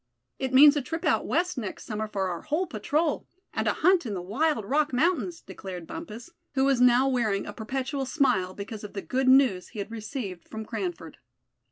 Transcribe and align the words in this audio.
"It 0.39 0.51
means 0.51 0.75
a 0.75 0.81
trip 0.81 1.05
out 1.05 1.27
West 1.27 1.59
next 1.59 1.85
summer 1.85 2.07
for 2.07 2.27
our 2.29 2.41
whole 2.41 2.65
patrol; 2.65 3.27
and 3.53 3.67
a 3.67 3.73
hunt 3.85 4.03
in 4.03 4.15
the 4.15 4.19
wild 4.23 4.65
Rock 4.65 4.91
Mountains;" 4.93 5.41
declared 5.41 5.85
Bumpus, 5.85 6.31
who 6.55 6.65
was 6.65 6.81
now 6.81 7.07
wearing 7.07 7.45
a 7.45 7.53
perpetual 7.53 8.07
smile, 8.07 8.55
because 8.55 8.83
of 8.83 8.93
the 8.93 9.03
good 9.03 9.27
news 9.27 9.67
he 9.67 9.77
had 9.77 9.91
received 9.91 10.47
from 10.47 10.65
Cranford. 10.65 11.19